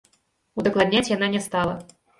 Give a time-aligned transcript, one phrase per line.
[0.63, 1.81] Удакладняць яна не стала.